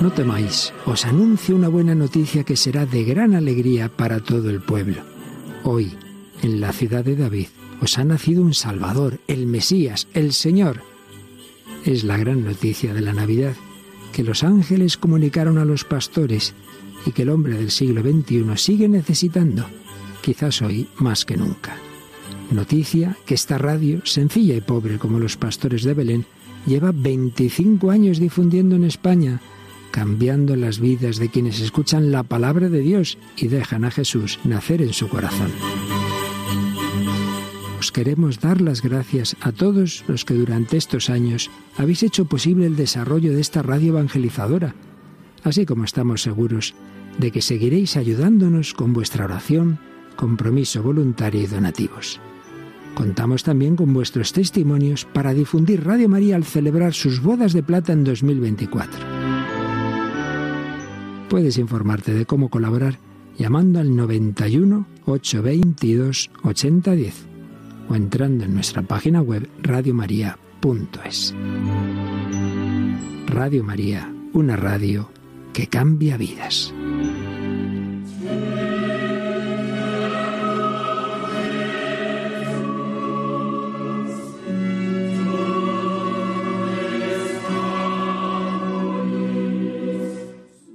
[0.00, 4.62] No temáis, os anuncio una buena noticia que será de gran alegría para todo el
[4.62, 5.02] pueblo.
[5.62, 5.92] Hoy,
[6.42, 7.48] en la ciudad de David,
[7.84, 10.80] os ha nacido un Salvador, el Mesías, el Señor.
[11.84, 13.54] Es la gran noticia de la Navidad
[14.12, 16.54] que los ángeles comunicaron a los pastores
[17.04, 19.66] y que el hombre del siglo XXI sigue necesitando,
[20.22, 21.76] quizás hoy más que nunca.
[22.50, 26.26] Noticia que esta radio, sencilla y pobre como los pastores de Belén,
[26.66, 29.42] lleva 25 años difundiendo en España,
[29.90, 34.80] cambiando las vidas de quienes escuchan la palabra de Dios y dejan a Jesús nacer
[34.80, 35.52] en su corazón
[37.92, 42.76] queremos dar las gracias a todos los que durante estos años habéis hecho posible el
[42.76, 44.74] desarrollo de esta radio evangelizadora,
[45.42, 46.74] así como estamos seguros
[47.18, 49.78] de que seguiréis ayudándonos con vuestra oración,
[50.16, 52.20] compromiso voluntario y donativos.
[52.94, 57.92] Contamos también con vuestros testimonios para difundir Radio María al celebrar sus bodas de plata
[57.92, 59.00] en 2024.
[61.28, 62.98] Puedes informarte de cómo colaborar
[63.36, 67.33] llamando al 91 822 8010
[67.88, 71.34] o entrando en nuestra página web radiomaria.es.
[73.26, 75.10] Radio María, una radio
[75.52, 76.72] que cambia vidas.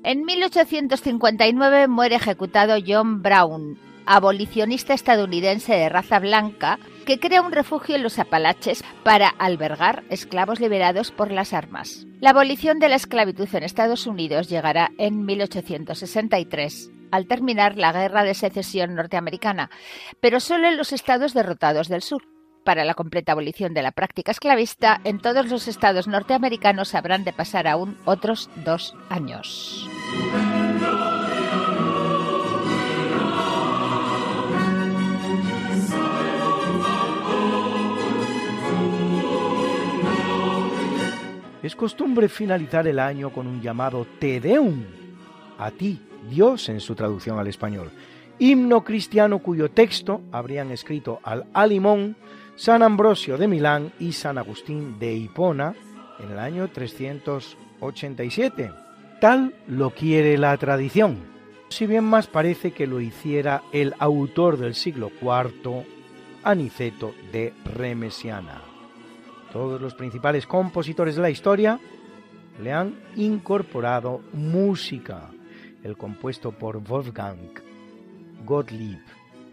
[0.09, 3.77] En 1859 muere ejecutado John Brown,
[4.09, 10.59] abolicionista estadounidense de raza blanca, que crea un refugio en los Apalaches para albergar esclavos
[10.59, 12.07] liberados por las armas.
[12.19, 18.23] La abolición de la esclavitud en Estados Unidos llegará en 1863 al terminar la Guerra
[18.23, 19.69] de Secesión norteamericana,
[20.19, 22.23] pero solo en los estados derrotados del sur.
[22.65, 27.33] para la completa abolición de la práctica esclavista, en todos los estados norteamericanos habrán de
[27.33, 29.89] pasar aún otros dos años.
[41.61, 44.85] Es costumbre finalizar el año con un llamado Te Deum,
[45.57, 47.91] a ti, Dios en su traducción al español,
[48.39, 52.15] himno cristiano cuyo texto habrían escrito al Alimón
[52.55, 55.75] San Ambrosio de Milán y San Agustín de Hipona
[56.19, 58.71] en el año 387.
[59.19, 61.17] Tal lo quiere la tradición,
[61.67, 65.83] si bien más parece que lo hiciera el autor del siglo IV,
[66.43, 68.68] Aniceto de Remesiana.
[69.51, 71.79] Todos los principales compositores de la historia
[72.61, 75.29] le han incorporado música,
[75.83, 77.37] el compuesto por Wolfgang
[78.45, 78.99] Gottlieb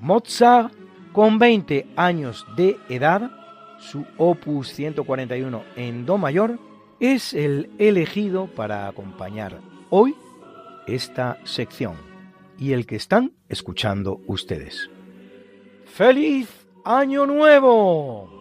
[0.00, 0.72] Mozart,
[1.12, 3.30] con 20 años de edad,
[3.78, 6.58] su opus 141 en Do mayor,
[7.00, 10.14] es el elegido para acompañar hoy
[10.86, 11.94] esta sección
[12.58, 14.90] y el que están escuchando ustedes.
[15.86, 16.48] ¡Feliz
[16.84, 18.35] Año Nuevo!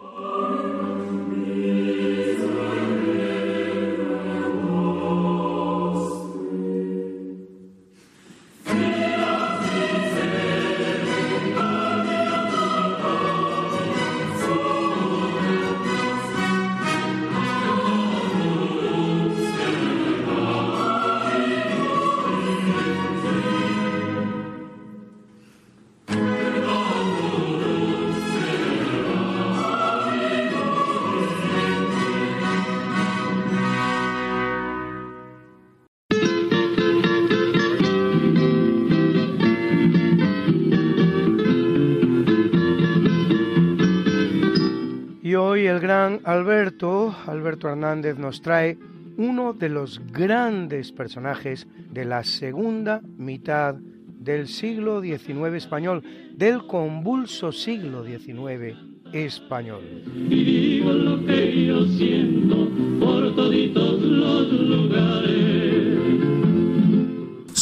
[46.24, 48.78] Alberto, Alberto Hernández, nos trae
[49.16, 56.02] uno de los grandes personajes de la segunda mitad del siglo XIX español,
[56.34, 58.76] del convulso siglo XIX
[59.12, 59.82] español.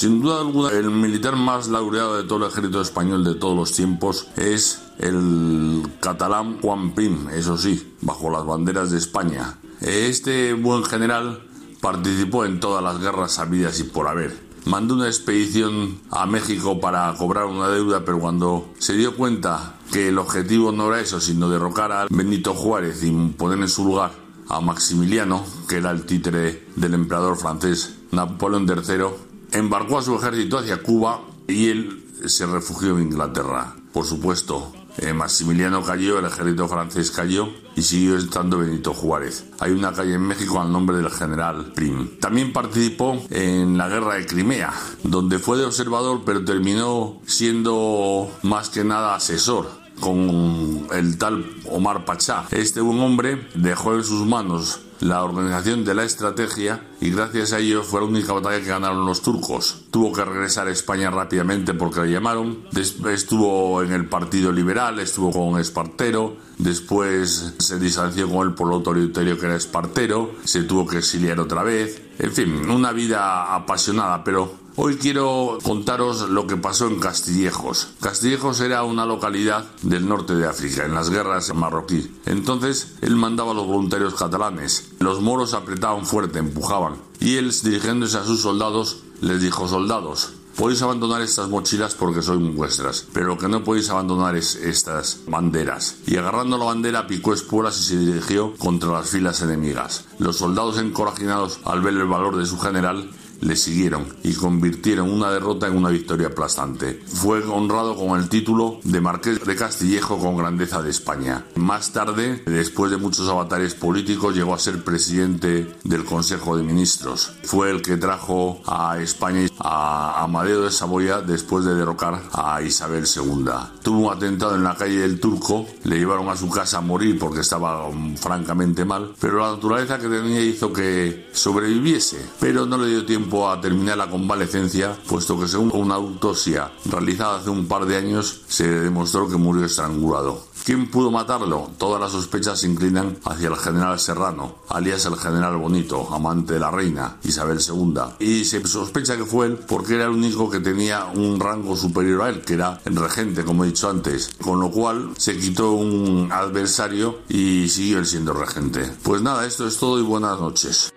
[0.04, 3.72] Sin duda alguna, el militar más laureado de todo el ejército español de todos los
[3.72, 9.56] tiempos es el catalán Juan Prim, eso sí, bajo las banderas de España.
[9.80, 11.48] Este buen general
[11.80, 14.38] participó en todas las guerras sabidas y por haber.
[14.66, 20.08] Mandó una expedición a México para cobrar una deuda, pero cuando se dio cuenta que
[20.08, 24.12] el objetivo no era eso, sino derrocar a Benito Juárez y poner en su lugar
[24.50, 30.58] a Maximiliano, que era el títere del emperador francés Napoleón III, embarcó a su ejército
[30.58, 33.74] hacia Cuba y él se refugió en Inglaterra.
[33.92, 39.46] Por supuesto, eh, Maximiliano cayó, el ejército francés cayó y siguió estando Benito Juárez.
[39.60, 42.18] Hay una calle en México al nombre del general Prim.
[42.20, 44.72] También participó en la guerra de Crimea,
[45.04, 49.68] donde fue de observador pero terminó siendo más que nada asesor
[50.00, 52.46] con el tal Omar Pachá.
[52.50, 57.58] Este buen hombre dejó en sus manos la organización de la estrategia y gracias a
[57.58, 59.84] ello fue la única batalla que ganaron los turcos.
[59.90, 62.64] Tuvo que regresar a España rápidamente porque le llamaron.
[62.74, 68.76] Estuvo en el Partido Liberal, estuvo con Espartero, después se distanció con él por lo
[68.76, 72.00] autoritario que era Espartero, se tuvo que exiliar otra vez.
[72.18, 77.90] En fin, una vida apasionada, pero Hoy quiero contaros lo que pasó en Castillejos.
[78.00, 82.12] Castillejos era una localidad del norte de África, en las guerras marroquí.
[82.26, 84.90] Entonces él mandaba a los voluntarios catalanes.
[84.98, 86.96] Los moros apretaban fuerte, empujaban.
[87.20, 92.54] Y él, dirigiéndose a sus soldados, les dijo, soldados, Podéis abandonar estas mochilas porque son
[92.54, 95.96] vuestras, pero lo que no podéis abandonar es estas banderas.
[96.06, 100.04] Y agarrando la bandera picó espuelas y se dirigió contra las filas enemigas.
[100.20, 103.10] Los soldados encorajinados al ver el valor de su general
[103.40, 107.02] le siguieron y convirtieron una derrota en una victoria aplastante.
[107.06, 111.44] Fue honrado con el título de Marqués de Castillejo con grandeza de España.
[111.56, 117.32] Más tarde, después de muchos avatares políticos, llegó a ser presidente del Consejo de Ministros.
[117.44, 123.04] Fue el que trajo a España a Amadeo de Saboya después de derrocar a Isabel
[123.04, 123.44] II.
[123.82, 127.18] Tuvo un atentado en la calle del Turco, le llevaron a su casa a morir
[127.18, 132.78] porque estaba um, francamente mal, pero la naturaleza que tenía hizo que sobreviviese, pero no
[132.78, 137.66] le dio tiempo a terminar la convalecencia, puesto que según una autopsia realizada hace un
[137.66, 140.54] par de años se demostró que murió estrangulado.
[140.64, 141.68] ¿Quién pudo matarlo?
[141.76, 146.60] Todas las sospechas se inclinan hacia el general Serrano, alias el general Bonito, amante de
[146.60, 148.00] la reina Isabel II.
[148.18, 152.22] Y se sospecha que fue él porque era el único que tenía un rango superior
[152.22, 154.36] a él, que era el regente, como he dicho antes.
[154.40, 158.90] Con lo cual se quitó un adversario y siguió él siendo regente.
[159.02, 160.94] Pues nada, esto es todo y buenas noches.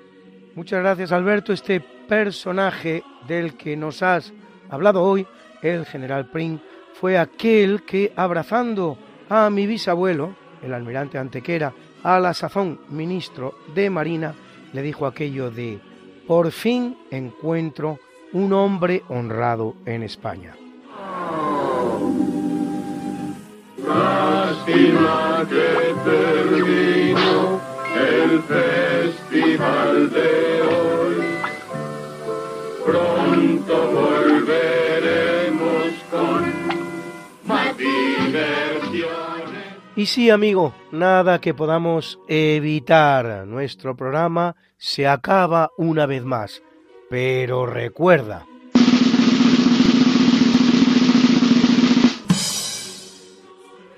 [0.56, 1.52] Muchas gracias Alberto.
[1.52, 4.34] Este personaje del que nos has
[4.70, 5.26] hablado hoy,
[5.62, 6.60] el general Pring,
[6.94, 8.98] fue aquel que abrazando
[9.30, 14.34] a mi bisabuelo, el almirante Antequera, a la sazón ministro de Marina,
[14.74, 15.80] le dijo aquello de,
[16.26, 18.00] por fin encuentro
[18.34, 20.56] un hombre honrado en España.
[23.86, 25.78] Lástima que
[28.00, 30.97] el festival de hoy.
[32.88, 36.54] Pronto volveremos con
[37.46, 39.12] más diversiones.
[39.98, 43.46] Y sí, amigo, nada que podamos evitar.
[43.46, 46.64] Nuestro programa se acaba una vez más.
[47.10, 48.46] Pero recuerda,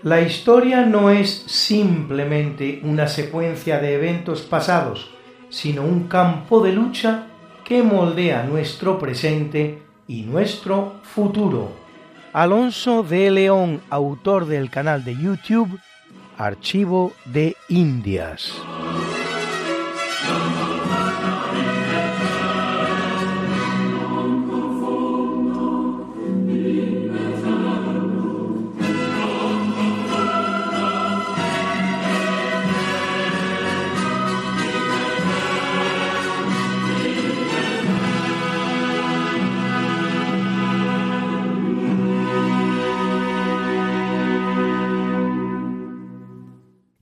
[0.01, 5.11] La historia no es simplemente una secuencia de eventos pasados,
[5.49, 7.28] sino un campo de lucha
[7.69, 11.69] que moldea nuestro presente y nuestro futuro.
[12.33, 15.79] Alonso de León, autor del canal de YouTube
[16.35, 18.59] Archivo de Indias.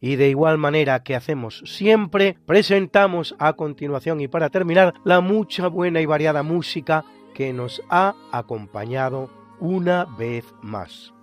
[0.08, 5.68] Y de igual manera que hacemos siempre, presentamos a continuación y para terminar la mucha
[5.68, 7.04] buena y variada música
[7.34, 9.30] que nos ha acompañado
[9.60, 11.14] una vez más.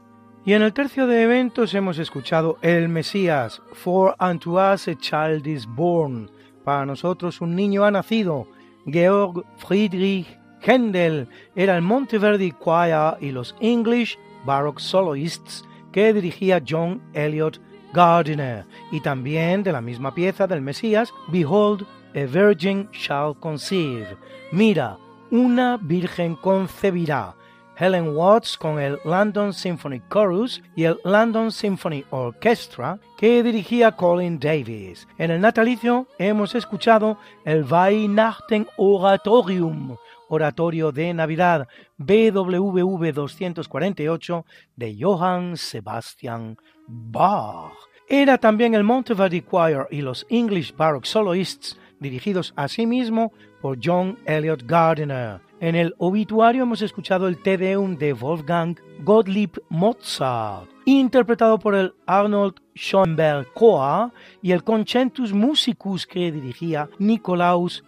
[0.45, 5.47] Y en el tercio de eventos hemos escuchado El Mesías, For unto us a child
[5.47, 6.31] is born,
[6.63, 8.49] para nosotros un niño ha nacido,
[8.85, 10.27] Georg Friedrich
[10.61, 11.27] Händel
[11.57, 17.59] era el Monteverdi Choir y los English Baroque Soloists que dirigía John Elliot
[17.95, 24.17] Gardiner, y también de la misma pieza del Mesías, Behold, a Virgin shall conceive.
[24.53, 24.99] Mira,
[25.31, 27.35] una virgen concebirá.
[27.77, 34.39] Helen Watts con el London Symphony Chorus y el London Symphony Orchestra que dirigía Colin
[34.39, 35.09] Davis.
[35.19, 39.97] En el natalicio hemos escuchado el Weihnachten Oratorium,
[40.29, 41.67] Oratorio de Navidad,
[41.97, 46.57] BWV 248 de Johann Sebastian
[46.87, 47.73] Bach.
[48.09, 53.33] Era también el Monteverdi Choir y los English Baroque Soloists, dirigidos asimismo
[53.63, 55.41] por John Elliot Gardiner.
[55.61, 61.95] En el obituario hemos escuchado el Te Deum de Wolfgang Gottlieb Mozart, interpretado por el
[62.07, 64.13] Arnold Schoenberg Choir
[64.43, 67.83] y el Concentus Musicus que dirigía Nikolaus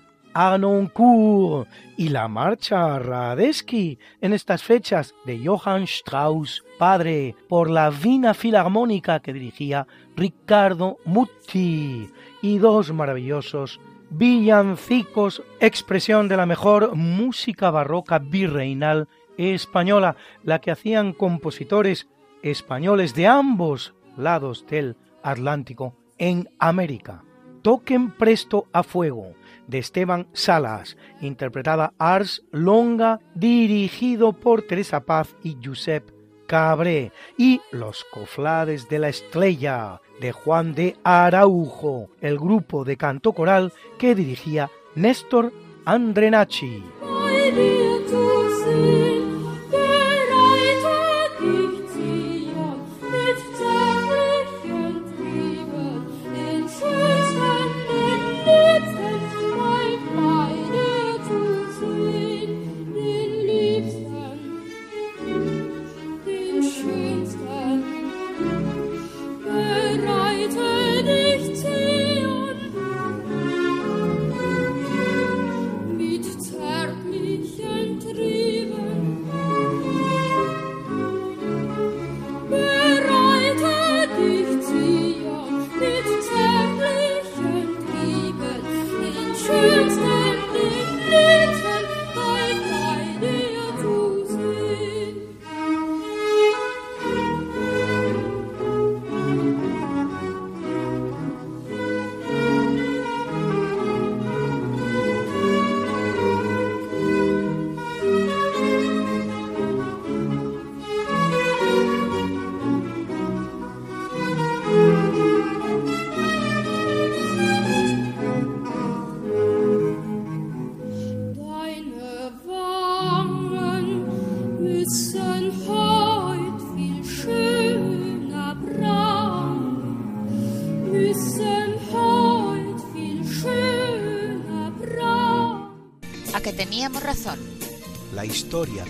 [1.96, 9.20] Y la marcha Radetzky en estas fechas de Johann Strauss, padre, por la Vina Filarmónica
[9.20, 12.10] que dirigía Ricardo Mutti
[12.42, 13.80] y dos maravillosos
[14.10, 19.08] villancicos, expresión de la mejor música barroca virreinal
[19.38, 22.08] española, la que hacían compositores
[22.42, 27.22] españoles de ambos lados del Atlántico en América.
[27.62, 29.32] Toquen presto a fuego
[29.66, 36.10] de Esteban Salas, interpretada Ars Longa, dirigido por Teresa Paz y Josep
[36.46, 43.32] Cabré, y Los Coflades de la Estrella, de Juan de Araujo, el grupo de canto
[43.32, 45.52] coral que dirigía Néstor
[45.84, 46.82] Andrenacci.